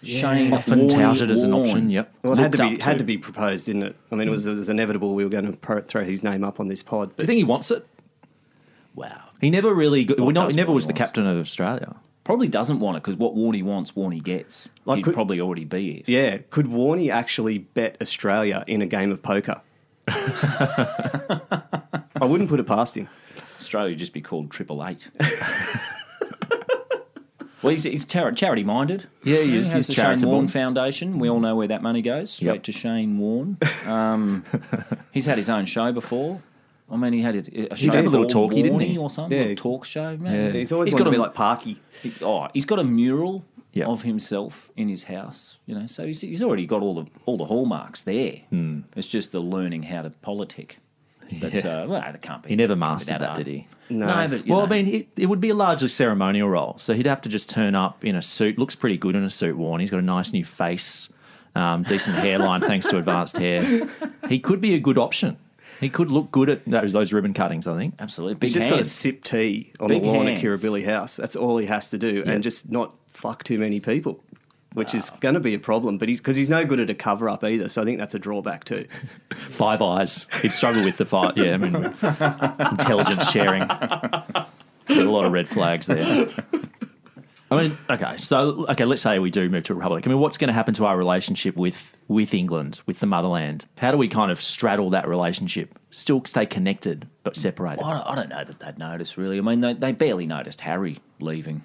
[0.05, 1.67] Shane Often Warney touted as an Warne.
[1.69, 1.89] option.
[1.91, 2.13] Yep.
[2.25, 2.99] Well, it had to be up had to.
[2.99, 3.97] to be proposed, didn't it?
[4.11, 6.43] I mean, it was, it was inevitable we were going to pro- throw his name
[6.43, 7.17] up on this pod.
[7.17, 7.87] Do you think he wants it?
[8.97, 9.23] Wow.
[9.41, 10.05] He never really.
[10.05, 11.95] Got, Well, well, not, he never was he the captain of Australia.
[12.25, 14.69] Probably doesn't want it because what Warney wants, Warney gets.
[14.85, 16.09] Like, He'd could- probably already be it.
[16.09, 19.61] yeah, could Warney actually bet Australia in a game of poker?
[20.09, 21.63] I
[22.23, 23.09] wouldn't put it past him.
[23.57, 25.09] Australia would just be called Triple Eight.
[27.63, 29.07] well, he's, he's chari- charity minded.
[29.25, 29.73] Yeah, he is.
[29.73, 30.33] has He's the Shane charitable.
[30.33, 31.19] Warne Foundation.
[31.19, 32.63] We all know where that money goes straight Yep.
[32.65, 33.59] to Shane Warne.
[33.87, 34.45] Um,
[35.13, 36.43] he's had his own show before.
[36.91, 38.99] I mean, he had a, a show did a little called talkie, didn't he?
[38.99, 39.45] Or something, Yeah.
[39.47, 40.17] a talk show.
[40.19, 40.35] Man.
[40.35, 40.51] Yeah.
[40.51, 41.81] He's always He's wanted got to be like Parky.
[42.21, 43.45] Oh, he's got a mural
[43.75, 43.89] Yep.
[43.89, 45.59] of himself in his house.
[45.65, 48.33] You know, so he's, he's already got all the all the hallmarks there.
[48.51, 48.81] Hmm.
[48.95, 50.77] It's just the learning how to politic.
[51.41, 52.51] That uh, well, that can't be.
[52.51, 53.67] He never can't mastered that, did he?
[53.91, 54.07] No.
[54.29, 54.67] but Well, know.
[54.67, 56.77] I mean, it, it would be a largely ceremonial role.
[56.79, 58.59] So he'd have to just turn up in a suit.
[58.59, 59.81] Looks pretty good in a suit worn.
[59.81, 61.13] He's got a nice new face,
[61.55, 63.89] um, decent hairline thanks to advanced hair.
[64.29, 65.37] He could be a good option.
[65.81, 67.95] He could look good at those, those ribbon cuttings, I think.
[67.99, 68.35] absolutely.
[68.37, 70.39] Big He's just got to sip tea on Big the lawn hands.
[70.39, 71.17] at Kirribilli House.
[71.17, 74.23] That's all he has to do, and just not fuck too many people,
[74.75, 75.99] which is going to be a problem.
[75.99, 78.15] But he's because he's no good at a cover up either, so I think that's
[78.15, 78.87] a drawback too.
[79.51, 80.27] Five eyes.
[80.41, 81.37] He'd struggle with the five.
[81.37, 83.67] Yeah, I mean, intelligence sharing.
[84.89, 86.29] There's a lot of red flags there.
[87.53, 90.07] I mean, okay, so okay, let's say we do move to a republic.
[90.07, 93.67] I mean, what's going to happen to our relationship with with England, with the motherland?
[93.77, 97.85] How do we kind of straddle that relationship, still stay connected but separated?
[97.85, 99.37] I don't, I don't know that they'd notice really.
[99.37, 101.63] I mean, they, they barely noticed Harry leaving.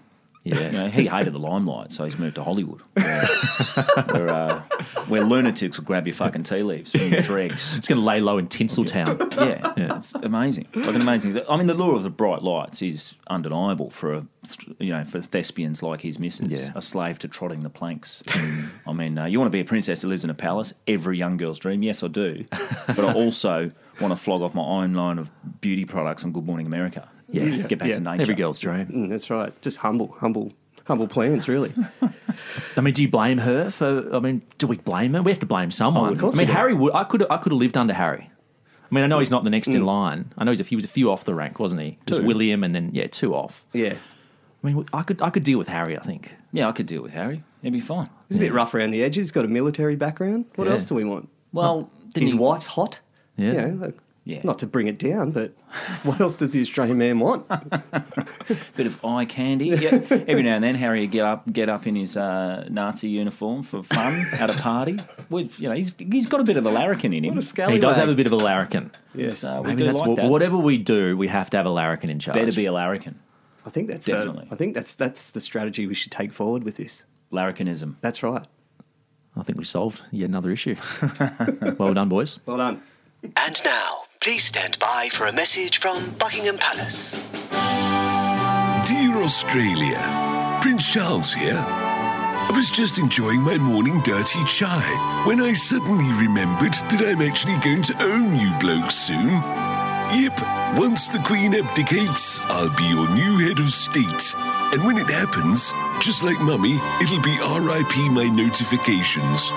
[0.50, 0.66] Yeah.
[0.68, 3.26] You know, he hated the limelight, so he's moved to Hollywood, where,
[4.12, 4.62] where, uh,
[5.08, 7.78] where lunatics will grab your fucking tea leaves from your dregs.
[7.78, 9.36] It's going to lay low in Tinseltown.
[9.38, 10.68] Yeah, yeah, it's amazing.
[10.76, 11.40] Like an amazing.
[11.50, 14.26] I mean, the lure of the bright lights is undeniable for a,
[14.80, 16.72] you know, for thespians like his missus, Yeah.
[16.76, 18.24] a slave to trotting the planks.
[18.86, 20.74] I mean, uh, you want to be a princess who lives in a palace?
[20.88, 21.84] Every young girl's dream.
[21.84, 22.46] Yes, I do.
[22.88, 25.32] But I also want to flog off my own line of
[25.62, 27.10] beauty products on Good Morning America.
[27.30, 27.64] Yeah.
[27.68, 27.96] get back Yeah.
[27.96, 28.22] to nature.
[28.22, 28.86] Every girl's dream.
[28.88, 29.60] Mm, that's right.
[29.62, 30.54] Just humble, humble,
[30.86, 31.74] humble plans, really.
[32.78, 34.10] I mean, do you blame her for?
[34.14, 35.22] I mean, do we blame her?
[35.22, 36.10] We have to blame someone.
[36.10, 36.54] Oh, of course I mean, we.
[36.54, 36.94] Harry would.
[36.94, 37.26] I could.
[37.30, 38.30] I could have lived under Harry.
[38.90, 40.32] I mean, I know he's not the next in line.
[40.38, 41.98] I know he's a, he was a few off the rank, wasn't he?
[42.06, 42.24] Just.
[42.24, 43.66] William, and then yeah, two off.
[43.74, 43.96] Yeah,
[44.64, 45.22] I mean, I could.
[45.22, 45.98] I could deal with Harry.
[45.98, 46.34] I think.
[46.54, 47.44] Yeah, I could deal with Harry.
[47.62, 48.10] He'd be fine.
[48.30, 49.26] he's a bit rough around the edges.
[49.26, 50.46] He's got a military background.
[50.56, 50.74] What Yeah.
[50.74, 51.28] else do we want?
[51.52, 53.02] Well, His he- wife's hot.
[53.36, 53.48] Yeah.
[53.52, 54.42] You know, like, Yeah.
[54.44, 55.54] Not to bring it down, but
[56.04, 57.46] what else does the Australian man want?
[57.50, 57.82] A
[58.76, 59.68] bit of eye candy.
[59.68, 63.08] Yeah, every now and then, Harry would get up, get up in his uh, Nazi
[63.08, 65.00] uniform for fun at a party.
[65.30, 67.36] With you know, he's he's got a bit of a larrikin in him.
[67.36, 67.72] What a.
[67.72, 68.92] He does have a bit of a larrikin.
[69.16, 69.40] Yes.
[69.40, 70.30] So we Maybe do that's like what, that.
[70.30, 72.36] whatever we do, we have to have a larrikin in charge.
[72.36, 73.18] Better be a larrikin.
[73.66, 74.48] I think that's Definitely.
[74.50, 77.06] A, I think that's that's the strategy we should take forward with this.
[77.32, 77.96] Larrikinism.
[78.02, 78.46] That's right.
[79.38, 80.76] I think we solved yet another issue.
[81.78, 82.40] well done, boys.
[82.46, 82.82] Well done.
[83.24, 87.14] And now, please stand by for a message from Buckingham Palace.
[88.88, 90.00] Dear Australia,
[90.62, 91.58] Prince Charles here.
[91.58, 97.58] I was just enjoying my morning dirty chai when I suddenly remembered that I'm actually
[97.60, 99.28] going to own you blokes soon.
[100.16, 100.40] Yep,
[100.80, 104.34] once the Queen abdicates, I'll be your new head of state.
[104.72, 109.50] And when it happens, just like Mummy, it'll be RIP my notifications.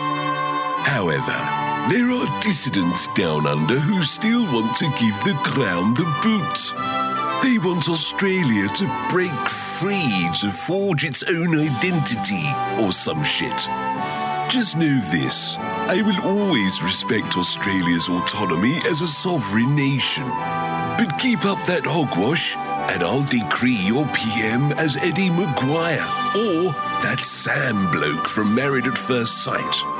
[0.83, 1.60] However,
[1.90, 6.72] there are dissidents down under who still want to give the crown the boot.
[7.42, 12.46] They want Australia to break free to forge its own identity
[12.81, 13.68] or some shit.
[14.48, 20.29] Just know this I will always respect Australia's autonomy as a sovereign nation.
[20.96, 22.57] But keep up that hogwash,
[22.94, 26.72] and I'll decree your PM as Eddie McGuire or
[27.03, 29.99] that Sam bloke from Married at First Sight.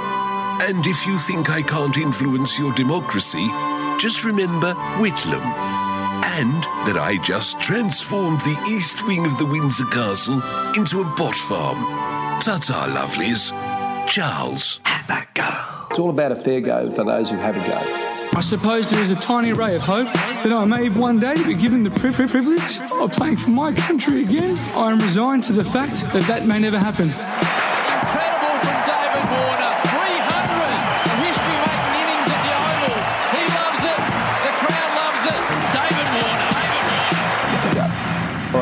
[0.69, 3.47] And if you think I can't influence your democracy,
[3.99, 5.43] just remember Whitlam.
[6.39, 10.41] And that I just transformed the east wing of the Windsor Castle
[10.77, 11.79] into a bot farm.
[12.41, 13.53] Ta-ta, lovelies.
[14.07, 14.81] Charles.
[14.85, 15.87] Have a go.
[15.91, 18.11] It's all about a fair go for those who have a go.
[18.37, 21.55] I suppose there is a tiny ray of hope that I may one day be
[21.55, 24.57] given the pri- pri- privilege of playing for my country again.
[24.77, 27.11] I am resigned to the fact that that may never happen.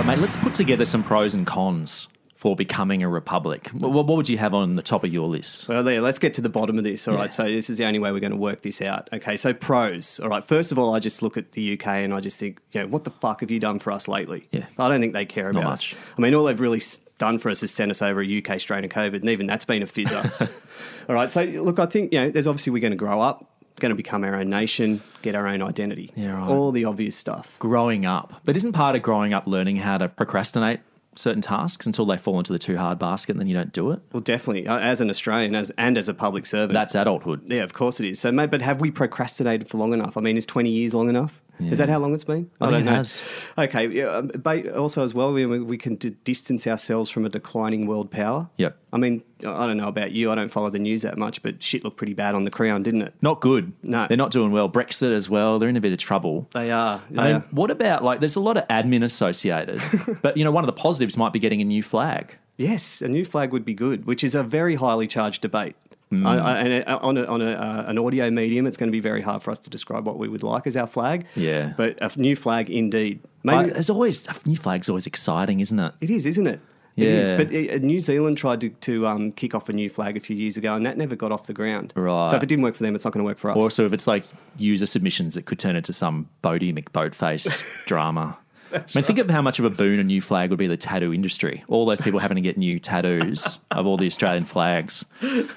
[0.08, 3.68] Mate, let's put together some pros and cons for becoming a republic.
[3.70, 5.68] What, what would you have on the top of your list?
[5.68, 7.06] Well, there, let's get to the bottom of this.
[7.06, 7.28] All right, Yeah.
[7.30, 9.08] so this is the only way we're going to work this out.
[9.12, 10.18] Okay, so pros.
[10.18, 12.58] All right, first of all, I just look at the UK and I just think,
[12.72, 14.48] you know, what the fuck have you done for us lately?
[14.50, 14.64] Yeah.
[14.78, 15.92] I don't think they care Not about much.
[15.92, 16.00] us.
[16.16, 16.80] I mean, all they've really
[17.18, 19.66] done for us is send us over a UK strain of COVID, and even that's
[19.66, 20.50] been a fizzer.
[21.08, 23.50] all right, so look, I think, you know, there's obviously we're going to grow up,
[23.78, 26.12] going to become our own nation, get our own identity.
[26.14, 26.48] Yeah, right.
[26.48, 27.56] All the obvious stuff.
[27.58, 28.40] Growing up.
[28.44, 30.80] But isn't part of growing up learning how to procrastinate
[31.14, 33.90] certain tasks until they fall into the too hard basket and then you don't do
[33.90, 34.00] it?
[34.12, 36.72] Well, definitely, uh, as an Australian as, and as a public servant.
[36.74, 37.42] That's adulthood.
[37.46, 38.20] Yeah, of course it is.
[38.20, 40.16] So, mate, but have we procrastinated for long enough?
[40.16, 41.42] I mean, is 20 years long enough?
[41.60, 42.50] Is that how long it's been?
[42.60, 43.24] I think it has.
[43.56, 43.88] Okay.
[43.88, 47.86] Yeah, um, but also, as well, we, we can d- distance ourselves from a declining
[47.86, 48.48] world power.
[48.58, 48.76] Yep.
[48.92, 50.30] I mean, I don't know about you.
[50.30, 52.82] I don't follow the news that much, but shit looked pretty bad on the crown,
[52.82, 53.14] didn't it?
[53.20, 53.72] Not good.
[53.82, 54.06] No.
[54.06, 54.68] They're not doing well.
[54.68, 55.58] Brexit as well.
[55.58, 56.48] They're in a bit of trouble.
[56.54, 57.02] They are.
[57.10, 57.44] They I mean, are.
[57.50, 58.20] what about like?
[58.20, 59.82] There's a lot of admin associated,
[60.22, 62.36] but you know, one of the positives might be getting a new flag.
[62.56, 65.76] Yes, a new flag would be good, which is a very highly charged debate.
[66.12, 66.26] Mm.
[66.26, 68.92] I, I, and uh, on, a, on a, uh, an audio medium, it's going to
[68.92, 71.26] be very hard for us to describe what we would like as our flag.
[71.36, 71.74] Yeah.
[71.76, 73.20] But a new flag, indeed.
[73.46, 75.94] I, Maybe there's always a new flag's always exciting, isn't it?
[76.00, 76.60] it is, isn't it?
[76.96, 77.30] It is.
[77.30, 77.36] Yeah.
[77.36, 80.34] But uh, New Zealand tried to, to um, kick off a new flag a few
[80.34, 81.92] years ago, and that never got off the ground.
[81.94, 82.28] Right.
[82.28, 83.56] So if it didn't work for them, it's not going to work for us.
[83.56, 84.24] Also, if it's like
[84.56, 88.36] user submissions, it could turn into some Boaty McBoatface drama.
[88.72, 90.70] I mean, think of how much of a boon a new flag would be to
[90.70, 91.64] the tattoo industry.
[91.68, 95.04] All those people having to get new tattoos of all the Australian flags.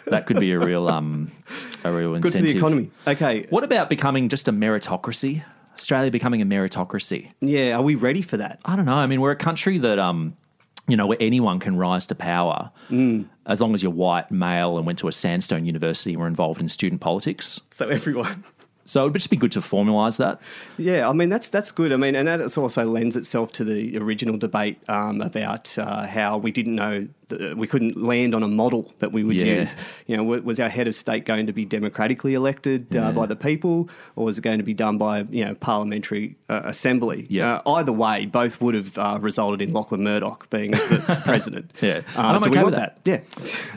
[0.08, 1.32] That could be a real, um,
[1.84, 2.52] a real Good for incentive.
[2.54, 2.92] the economy.
[3.08, 3.46] Okay.
[3.50, 5.44] What about becoming just a meritocracy?
[5.74, 7.32] Australia becoming a meritocracy.
[7.42, 8.60] Yeah, are we ready for that?
[8.66, 8.96] I don't know.
[8.96, 10.38] I mean, we're a country that, um,
[10.88, 13.26] you know, where anyone can rise to power Mm.
[13.46, 16.60] as long as you're white, male, and went to a sandstone university and were involved
[16.62, 17.60] in student politics.
[17.72, 18.44] So everyone.
[18.86, 20.40] So it would just be good to formalise that.
[20.78, 21.92] Yeah, I mean that's that's good.
[21.92, 26.38] I mean, and that also lends itself to the original debate um, about uh, how
[26.38, 29.60] we didn't know that we couldn't land on a model that we would Yeah.
[29.62, 29.76] use.
[30.08, 33.36] You know, was our head of state going to be democratically elected uh, by the
[33.36, 37.26] people, or was it going to be done by you know parliamentary uh, assembly?
[37.30, 37.56] Yeah.
[37.66, 41.72] Uh, either way, both would have uh, resulted in Lachlan Murdoch being the president.
[41.82, 42.02] Yeah.
[42.16, 43.00] Uh, I'm do we want with that?
[43.06, 43.22] Yeah.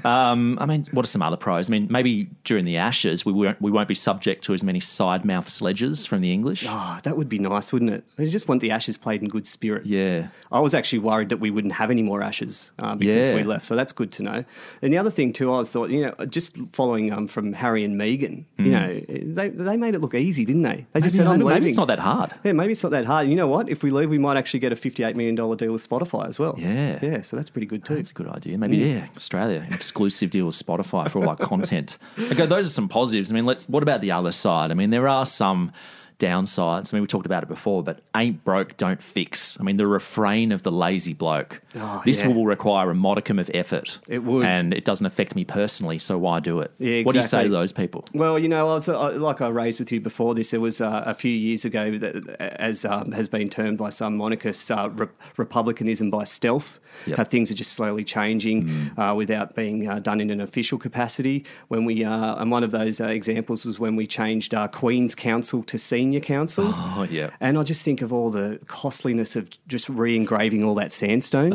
[0.05, 1.71] Um, I mean, what are some other pros?
[1.71, 4.81] I mean, maybe during the Ashes, we won't we won't be subject to as many
[4.81, 6.67] side mouth sledges from the English.
[6.69, 8.05] Oh, that would be nice, wouldn't it?
[8.19, 9.87] I just want the Ashes played in good spirit.
[9.87, 10.29] Yeah.
[10.53, 13.35] I was actually worried that we wouldn't have any more Ashes because Yeah.
[13.35, 13.65] we left.
[13.65, 14.45] So that's good to know.
[14.83, 17.85] And the other thing too, I was thought, you know, just following um, from Harry
[17.85, 18.71] and Meghan, you Mm.
[18.71, 20.87] know, they they made it look easy, didn't they?
[20.93, 22.35] They just said, "I'm maybe leaving." it's not that hard.
[22.45, 23.29] Yeah, maybe it's not that hard.
[23.29, 23.69] You know what?
[23.69, 26.39] If we leave, we might actually get a fifty-eight million dollar deal with Spotify as
[26.39, 26.55] well.
[26.59, 26.99] Yeah.
[27.03, 27.21] yeah.
[27.23, 27.97] So that's pretty good too.
[27.97, 28.59] That's a good idea.
[28.59, 28.95] Maybe Mm.
[28.95, 31.99] yeah, Australia exclusive deal with Spotify for all our content.
[32.33, 33.31] Okay, those are some positives.
[33.31, 33.69] I mean, let's.
[33.69, 34.71] What about the other side?
[34.71, 35.73] I mean, there are some
[36.19, 36.93] downsides.
[36.93, 39.59] I mean, we talked about it before, but ain't broke, don't fix.
[39.61, 41.61] I mean, the refrain of the lazy bloke.
[41.77, 42.29] Oh, this yeah.
[42.29, 43.99] will require a modicum of effort.
[44.09, 44.47] It would.
[44.47, 45.99] and it doesn't affect me personally.
[45.99, 46.73] So why do it?
[46.79, 47.05] Yeah, exactly.
[47.05, 48.05] What do you say to those people?
[48.15, 50.51] Well, you know, I was uh, like I raised with you before this.
[50.53, 54.17] There was uh, a few years ago that, as um, has been termed by some
[54.17, 56.79] monarchists, uh, re- republicanism by stealth.
[57.07, 57.19] Yep.
[57.19, 61.45] How things are just slowly changing uh, without being uh, done in an official capacity.
[61.69, 65.15] When we uh, and one of those uh, examples was when we changed uh, Queen's
[65.15, 66.65] Counsel to Senior Your counsel.
[66.97, 67.31] Oh yeah.
[67.41, 71.51] And I just think of all the costliness of just re-engraving all that sandstone.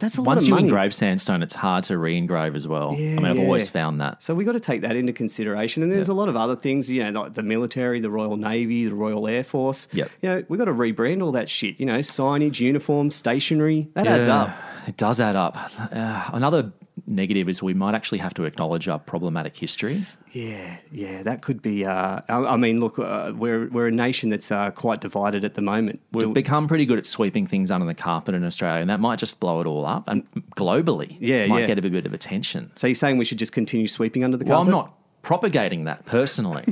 [0.00, 0.66] That's a lot Once of you money.
[0.68, 2.94] engrave sandstone, it's hard to re-engrave as well.
[2.96, 4.20] Yeah, I mean, I've Yeah, always found that.
[4.22, 5.82] So we've got to take that into consideration.
[5.84, 8.86] And there's a lot of other things, you know, like the military, the Royal Navy,
[8.86, 9.86] the Royal Air Force.
[9.92, 10.10] Yep.
[10.22, 11.78] You know, we got to rebrand all that shit.
[11.78, 13.88] You know, signage, uniform, stationery.
[13.94, 14.50] That adds up.
[14.88, 15.56] It does add up.
[15.92, 16.72] Uh, another
[17.10, 20.02] negative is we might actually have to acknowledge our problematic history.
[20.32, 21.84] Yeah, yeah, that could be.
[21.84, 25.54] Uh, I, I mean, look, uh, we're we're a nation that's uh, quite divided at
[25.54, 26.00] the moment.
[26.12, 29.00] We've Do- become pretty good at sweeping things under the carpet in Australia, and that
[29.00, 30.04] might just blow it all up.
[30.06, 30.24] And
[30.56, 31.66] globally, Yeah, might yeah.
[31.66, 32.70] get a bit of attention.
[32.76, 34.72] so you're saying we should just continue sweeping under the Well, carpet?
[34.72, 36.64] Well, I'm not propagating that personally.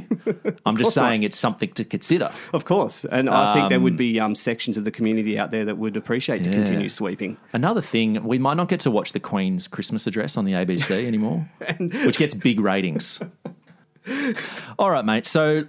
[0.67, 1.09] I'm just course not.
[1.09, 2.33] saying it's something to consider.
[2.53, 5.51] Of course, and I think there would Um, be um, sections of the community out
[5.51, 6.57] there that would appreciate to Yeah.
[6.57, 7.37] continue sweeping.
[7.53, 11.07] Another thing, we might not get to watch the Queen's Christmas address on the ABC
[11.07, 11.49] anymore,
[12.05, 13.21] which gets big ratings.
[14.79, 15.27] All right, mate.
[15.27, 15.67] So,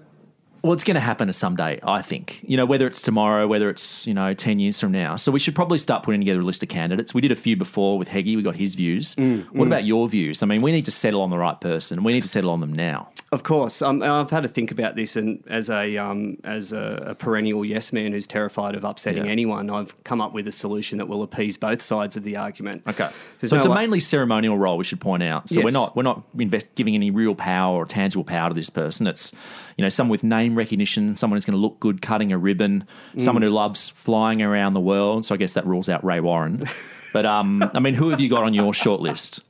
[0.61, 2.39] well, it's going to happen someday, I think.
[2.43, 5.15] You know, whether it's tomorrow, whether it's, you know, 10 years from now.
[5.15, 7.13] So, we should probably start putting together a list of candidates.
[7.13, 8.35] We did a few before with Heggie.
[8.35, 9.15] We got his views.
[9.17, 9.67] what mm.
[9.67, 10.43] about your views?
[10.43, 12.03] I mean, we need to settle on the right person.
[12.03, 13.09] We need to settle on them now.
[13.31, 17.03] Of course, um, I've had to think about this, and as a um, as a,
[17.09, 19.31] a perennial yes man who's terrified of upsetting Yeah.
[19.31, 22.81] anyone, I've come up with a solution that will appease both sides of the argument.
[22.87, 23.07] Okay.
[23.39, 24.77] There's so it's a way- mainly ceremonial role.
[24.77, 25.47] We should point out.
[25.47, 25.65] So Yes.
[25.65, 29.05] we're not we're not invest, giving any real power or tangible power to this person.
[29.05, 29.31] It's
[29.77, 32.85] you know someone with name recognition, someone who's going to look good cutting a ribbon,
[33.15, 33.21] Mm.
[33.21, 35.25] someone who loves flying around the world.
[35.27, 36.63] So I guess that rules out Ray Warren.
[37.11, 39.41] But um, I mean, who have you got on your short list?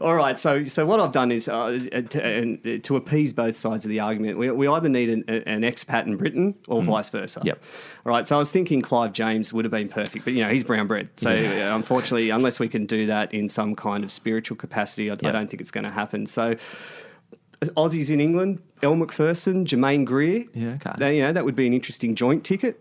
[0.00, 1.78] All right, so so what I've done is uh,
[2.10, 4.38] to, uh, to appease both sides of the argument.
[4.38, 7.40] We, we either need an, an expat in Britain or vice versa.
[7.40, 7.44] Mm.
[7.46, 7.62] Yep.
[8.06, 10.50] All right, so I was thinking Clive James would have been perfect, but you know
[10.50, 11.08] he's brown bread.
[11.16, 11.72] So Yeah.
[11.72, 15.16] uh, unfortunately, unless we can do that in some kind of spiritual capacity, I, I
[15.16, 16.26] don't think it's going to happen.
[16.26, 16.56] So.
[17.76, 20.46] Aussies in England, Elle Macpherson, Germaine Greer.
[20.54, 20.92] Yeah, okay.
[20.96, 22.80] They- you know that would be an interesting joint ticket.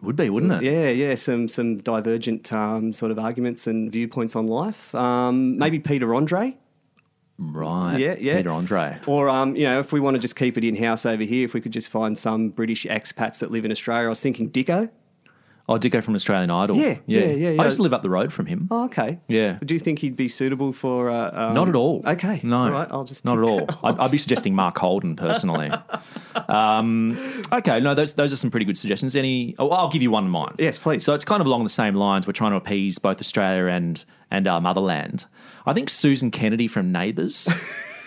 [0.00, 0.62] Would be, wouldn't it?
[0.62, 1.14] Yeah, yeah.
[1.16, 4.94] Some some divergent um, sort of arguments and viewpoints on life.
[4.94, 6.56] Um, maybe Peter Andre.
[7.38, 7.98] Right.
[7.98, 8.36] Yeah, yeah.
[8.36, 8.98] Peter Andre.
[9.06, 11.44] Or, um, you know, if we want to just keep it in house over here,
[11.44, 14.50] if we could just find some British expats that live in Australia, I was thinking
[14.50, 14.90] Dicko.
[15.70, 16.76] Oh, Dicko from Australian Idol.
[16.76, 17.62] Yeah, yeah, yeah, yeah.
[17.62, 18.68] I used to live up the road from him.
[18.70, 19.20] Oh, okay.
[19.28, 19.58] Yeah.
[19.62, 21.10] Do you think he'd be suitable for?
[21.10, 22.02] Uh, um, Not at all.
[22.06, 22.40] Okay.
[22.42, 22.62] No.
[22.62, 22.88] All right.
[22.90, 23.66] I'll just not at all.
[23.84, 25.70] I'd, I'd be suggesting Mark Holden personally.
[26.48, 27.18] um,
[27.52, 29.14] okay, no, those those are some pretty good suggestions.
[29.14, 29.54] Any?
[29.58, 30.54] Oh, I'll give you one of mine.
[30.58, 31.04] Yes, please.
[31.04, 32.26] So it's kind of along the same lines.
[32.26, 35.26] We're trying to appease both Australia and and our motherland.
[35.66, 37.46] I think Susan Kennedy from Neighbours.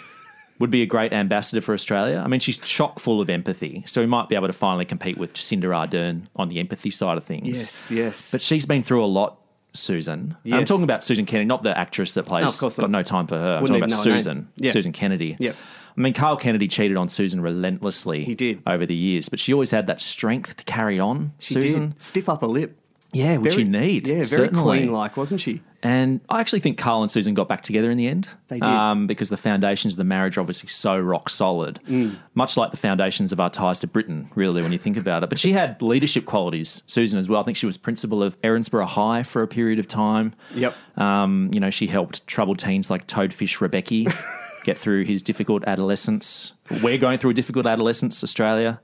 [0.61, 2.21] Would be a great ambassador for Australia.
[2.23, 5.17] I mean, she's chock full of empathy, so we might be able to finally compete
[5.17, 7.47] with Jacinda Ardern on the empathy side of things.
[7.47, 8.31] Yes, yes.
[8.31, 9.39] But she's been through a lot,
[9.73, 10.37] Susan.
[10.51, 12.43] I'm talking about Susan Kennedy, not the actress that plays.
[12.43, 12.99] No, of course got not.
[12.99, 13.55] no time for her.
[13.55, 14.45] I'm Wouldn't talking about even know her name.
[14.45, 14.49] Susan.
[14.57, 14.71] Yeah.
[14.71, 15.35] Susan Kennedy.
[15.39, 15.55] Yep.
[15.97, 18.23] I mean, Carl Kennedy cheated on Susan relentlessly.
[18.23, 18.61] He did.
[18.65, 21.33] over the years, but she always had that strength to carry on.
[21.39, 22.03] She Susan, did.
[22.03, 22.77] Stiff upper lip.
[23.13, 24.07] Yeah, which Very- you need.
[24.07, 25.61] Yeah, very queen-like, wasn't she?
[25.83, 28.29] And I actually think Carl and Susan got back together in the end.
[28.49, 28.67] They did.
[28.67, 32.15] Um, because the foundations of the marriage are obviously so rock solid, Mm.
[32.35, 35.29] much like the foundations of our ties to Britain, really, when you think about it.
[35.29, 37.41] But she had leadership qualities, Susan, as well.
[37.41, 40.33] I think she was principal of Erinsborough High for a period of time.
[40.53, 40.75] Yep.
[40.97, 44.05] Um, you know, she helped troubled teens like Toadfish Rebecchi
[44.63, 46.53] get through his difficult adolescence.
[46.83, 48.79] We're going through a difficult adolescence, Australia.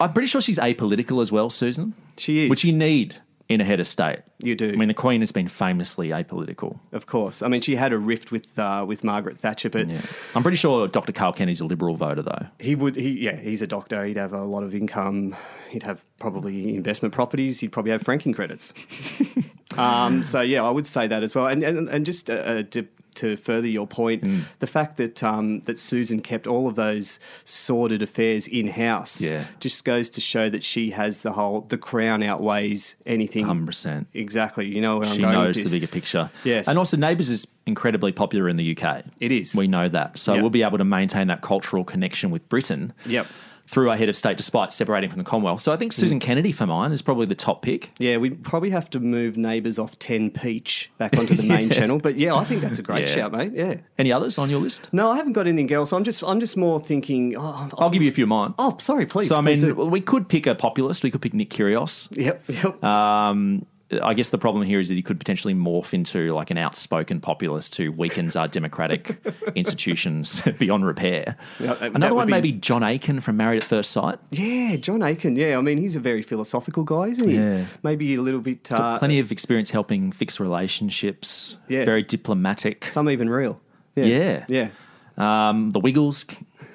[0.00, 1.92] I'm pretty sure she's apolitical as well, Susan.
[2.16, 2.50] She is.
[2.50, 3.16] Which you need
[3.48, 4.18] in a head of state.
[4.40, 4.72] You do.
[4.72, 6.78] I mean, the Queen has been famously apolitical.
[6.92, 7.40] Of course.
[7.42, 9.88] I mean, she had a rift with uh, with Margaret Thatcher, but
[10.34, 11.12] I'm pretty sure Dr.
[11.12, 12.46] Carl Kennedy's a Liberal voter, though.
[12.58, 12.96] he would.
[12.96, 14.04] He yeah, he's a doctor.
[14.04, 15.34] He'd have a lot of income.
[15.70, 17.60] He'd have probably investment properties.
[17.60, 18.72] He'd probably have franking credits.
[19.78, 21.46] um, so yeah, I would say that as well.
[21.46, 22.86] And and, and just uh, uh, to,
[23.16, 24.42] to further your point, Mm.
[24.60, 29.44] the fact that um, that Susan kept all of those sordid affairs in house, Yeah.
[29.60, 33.46] just goes to show that she has the whole the crown outweighs anything.
[33.46, 34.06] 100%.
[34.14, 34.66] Exactly.
[34.66, 36.30] You know where She I'm going knows the bigger picture.
[36.44, 36.68] Yes.
[36.68, 39.02] And also, Neighbours is incredibly popular in the UK.
[39.20, 39.54] It is.
[39.54, 40.18] We know that.
[40.18, 40.40] So Yep.
[40.42, 42.92] we'll be able to maintain that cultural connection with Britain.
[43.06, 43.26] Yep.
[43.68, 45.60] Through our head of state, despite separating from the Commonwealth.
[45.60, 47.90] So I think Susan Kennedy for mine is probably the top pick.
[47.98, 51.74] Yeah, we probably have to move neighbours off 10 Peach back onto the main Yeah.
[51.74, 51.98] channel.
[51.98, 53.14] But yeah, I think that's a great Yeah.
[53.14, 53.52] shout, mate.
[53.54, 53.74] Yeah.
[53.98, 54.88] Any others on your list?
[54.92, 55.92] No, I haven't got anything else.
[55.92, 57.36] I'm just I'm just more thinking.
[57.36, 58.54] Oh, I'll give you a few of mine.
[58.58, 59.28] Oh, sorry, please.
[59.28, 59.74] so I mean, do.
[59.74, 61.02] we could pick a populist.
[61.02, 62.08] We could pick Nick Kyrgios.
[62.16, 62.82] Yep, yep.
[62.82, 63.66] Um,
[64.02, 67.20] I guess the problem here is that he could potentially morph into like an outspoken
[67.20, 69.16] populist who weakens our democratic
[69.56, 71.36] institutions beyond repair.
[71.58, 74.18] Yeah, Another one, be- maybe John Aiken from Married at First Sight.
[74.30, 75.36] yeah, John Aiken.
[75.36, 77.36] Yeah, I mean, he's a very philosophical guy, isn't he?
[77.36, 77.64] Yeah.
[77.82, 78.70] Maybe a little bit.
[78.70, 81.56] Uh, plenty of experience helping fix relationships.
[81.68, 81.84] Yeah.
[81.86, 82.84] Very diplomatic.
[82.86, 83.60] some even real.
[83.96, 84.44] Yeah.
[84.48, 84.68] Yeah.
[85.16, 86.24] Um, the Wiggles.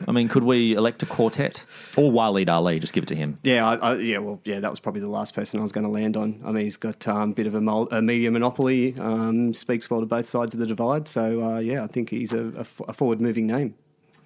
[0.08, 1.63] I mean, could we elect a quartet
[1.96, 2.80] or Waleed Aly?
[2.80, 3.38] Just give it to him.
[3.44, 5.86] Yeah, I, I, yeah, well, yeah, that was probably the last person I was going
[5.86, 6.42] to land on.
[6.46, 9.89] I mean, he's got um, a bit of a, mul- a media monopoly, um, speaks
[9.89, 11.08] well to both sides of the divide.
[11.08, 13.76] So, uh, yeah, I think he's a, a f- a forward moving name.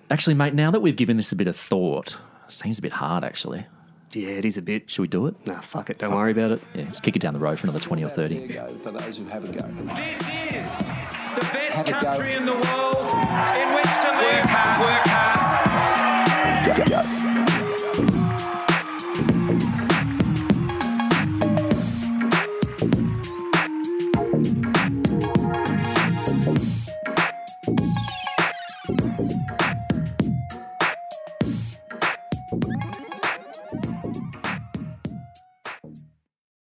[0.09, 3.23] Actually, mate, now that we've given this a bit of thought, seems a bit hard.
[3.25, 3.65] Actually,
[4.13, 4.89] Yeah, it is a bit.
[4.89, 5.35] should we do it?
[5.45, 5.99] Nah, fuck it.
[5.99, 6.61] Don't worry about it.
[6.73, 8.47] Yeah, let's kick it down the road for another twenty or thirty.
[8.47, 9.67] Fair go for those who have a go.
[9.95, 11.99] This is the best Have a go.
[11.99, 12.93] country in the world.